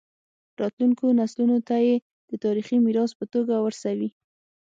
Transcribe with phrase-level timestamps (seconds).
[0.61, 1.95] راتلونکو نسلونو ته یې
[2.29, 4.09] د تاریخي میراث په توګه ورسوي.